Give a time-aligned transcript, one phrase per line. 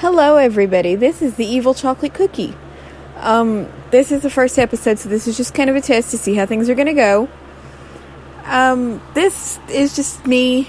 [0.00, 0.94] Hello, everybody.
[0.94, 2.54] This is the Evil Chocolate Cookie.
[3.16, 6.16] Um, this is the first episode, so this is just kind of a test to
[6.16, 7.28] see how things are going to go.
[8.46, 10.68] Um, this is just me.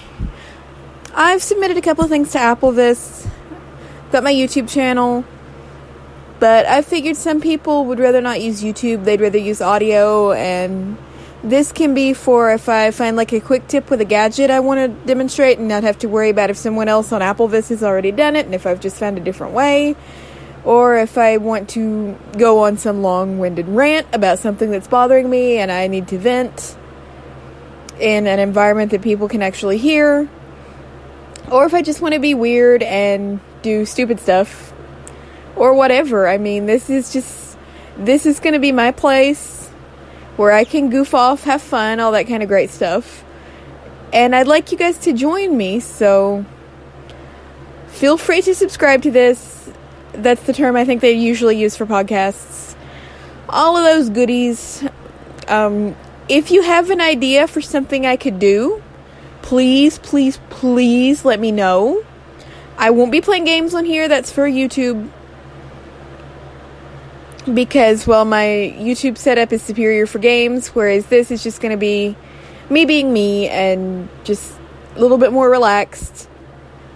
[1.15, 3.25] I've submitted a couple of things to AppleVis,
[4.11, 5.23] got my YouTube channel,
[6.41, 10.97] but I figured some people would rather not use YouTube, they'd rather use audio, and
[11.43, 14.59] this can be for if I find like a quick tip with a gadget I
[14.59, 17.83] want to demonstrate and not have to worry about if someone else on AppleVis has
[17.83, 19.95] already done it and if I've just found a different way.
[20.63, 25.27] Or if I want to go on some long winded rant about something that's bothering
[25.27, 26.77] me and I need to vent
[27.99, 30.29] in an environment that people can actually hear.
[31.51, 34.71] Or if I just want to be weird and do stupid stuff.
[35.55, 36.27] Or whatever.
[36.27, 37.57] I mean, this is just.
[37.97, 39.61] This is going to be my place
[40.41, 43.23] where I can goof off, have fun, all that kind of great stuff.
[44.11, 46.43] And I'd like you guys to join me, so
[47.89, 49.69] feel free to subscribe to this.
[50.13, 52.75] That's the term I think they usually use for podcasts.
[53.47, 54.83] All of those goodies.
[55.47, 55.95] Um,
[56.27, 58.81] if you have an idea for something I could do,
[59.43, 62.03] please, please, please let me know.
[62.79, 65.07] I won't be playing games on here, that's for YouTube
[67.53, 71.77] because well my YouTube setup is superior for games whereas this is just going to
[71.77, 72.15] be
[72.69, 74.53] me being me and just
[74.95, 76.29] a little bit more relaxed.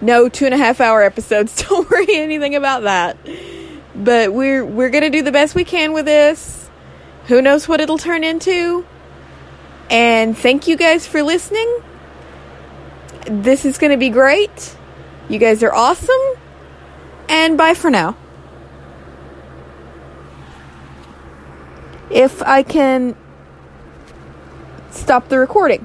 [0.00, 3.16] No two and a half hour episodes don't worry anything about that.
[3.94, 6.70] But we're we're going to do the best we can with this.
[7.26, 8.86] Who knows what it'll turn into.
[9.90, 11.82] And thank you guys for listening.
[13.26, 14.76] This is going to be great.
[15.28, 16.20] You guys are awesome.
[17.28, 18.16] And bye for now
[22.10, 23.16] if I can
[24.90, 25.84] stop the recording.